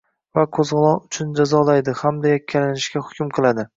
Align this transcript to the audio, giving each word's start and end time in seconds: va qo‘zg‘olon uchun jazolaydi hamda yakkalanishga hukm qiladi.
va 0.37 0.43
qo‘zg‘olon 0.57 0.95
uchun 1.01 1.35
jazolaydi 1.39 1.95
hamda 2.01 2.33
yakkalanishga 2.33 3.05
hukm 3.11 3.31
qiladi. 3.39 3.67